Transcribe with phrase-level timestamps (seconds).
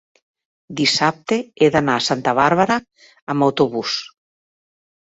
[0.79, 2.81] dissabte he d'anar a Santa Bàrbara
[3.37, 4.03] amb autobús.